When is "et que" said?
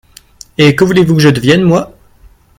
0.57-0.83